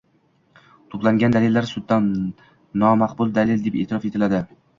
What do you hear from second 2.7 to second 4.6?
nomaqbul dalil deb e’tirof etiladi.